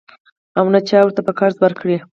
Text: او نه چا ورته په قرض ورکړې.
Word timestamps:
او 0.59 0.65
نه 0.73 0.79
چا 0.89 0.97
ورته 1.03 1.21
په 1.27 1.31
قرض 1.39 1.57
ورکړې. 1.61 1.97